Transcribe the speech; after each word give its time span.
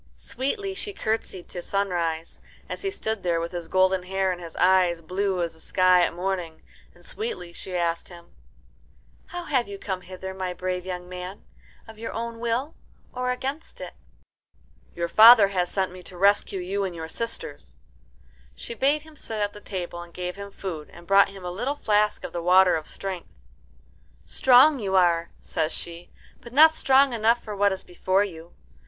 Sweetly 0.17 0.73
she 0.73 0.93
curtsied 0.93 1.47
to 1.49 1.61
Sunrise, 1.61 2.41
as 2.67 2.81
he 2.81 2.89
stood 2.89 3.21
there 3.21 3.39
with 3.39 3.51
his 3.51 3.67
golden 3.67 4.01
hair 4.01 4.31
and 4.31 4.41
his 4.41 4.55
eyes 4.55 4.99
blue 4.99 5.43
as 5.43 5.53
the 5.53 5.61
sky 5.61 6.01
at 6.03 6.11
morning, 6.11 6.63
and 6.95 7.05
sweetly 7.05 7.53
she 7.53 7.75
asked 7.75 8.09
him, 8.09 8.33
"How 9.27 9.43
have 9.43 9.67
you 9.67 9.77
come 9.77 10.01
hither, 10.01 10.33
my 10.33 10.55
brave 10.55 10.87
young 10.87 11.07
man 11.07 11.43
of 11.87 11.99
your 11.99 12.13
own 12.13 12.39
will 12.39 12.73
or 13.13 13.29
against 13.29 13.79
it?" 13.79 13.93
"Your 14.95 15.07
father 15.07 15.49
has 15.49 15.69
sent 15.69 16.03
to 16.07 16.17
rescue 16.17 16.59
you 16.59 16.83
and 16.83 16.95
your 16.95 17.07
sisters." 17.07 17.75
She 18.55 18.73
bade 18.73 19.03
him 19.03 19.15
sit 19.15 19.39
at 19.39 19.53
the 19.53 19.61
table, 19.61 20.01
and 20.01 20.11
gave 20.11 20.35
him 20.35 20.49
food 20.49 20.89
and 20.91 21.05
brought 21.05 21.29
him 21.29 21.45
a 21.45 21.51
little 21.51 21.75
flask 21.75 22.23
of 22.23 22.33
the 22.33 22.41
water 22.41 22.75
of 22.75 22.87
strength. 22.87 23.29
"Strong 24.25 24.79
you 24.79 24.95
are," 24.95 25.29
says 25.41 25.71
she, 25.71 26.09
"but 26.39 26.53
not 26.53 26.73
strong 26.73 27.13
enough 27.13 27.43
for 27.43 27.55
what 27.55 27.71
is 27.71 27.83
before 27.83 28.23
you. 28.23 28.53